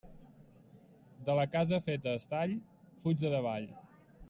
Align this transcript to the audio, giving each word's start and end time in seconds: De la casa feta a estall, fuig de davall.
De 1.27 1.35
la 1.41 1.43
casa 1.57 1.79
feta 1.91 2.15
a 2.15 2.19
estall, 2.21 2.57
fuig 3.05 3.23
de 3.27 3.35
davall. 3.37 3.71